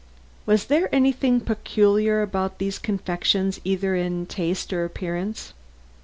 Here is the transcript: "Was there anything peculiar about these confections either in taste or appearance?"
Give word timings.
"Was 0.47 0.65
there 0.65 0.89
anything 0.91 1.39
peculiar 1.41 2.23
about 2.23 2.57
these 2.57 2.79
confections 2.79 3.61
either 3.63 3.93
in 3.93 4.25
taste 4.25 4.73
or 4.73 4.83
appearance?" 4.83 5.53